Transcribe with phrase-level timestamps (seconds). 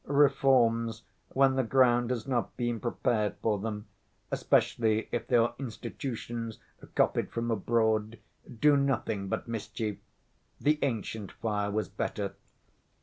[0.07, 3.85] Reforms, when the ground has not been prepared for them,
[4.31, 6.57] especially if they are institutions
[6.95, 8.17] copied from abroad,
[8.61, 9.99] do nothing but mischief!
[10.59, 12.33] The ancient fire was better.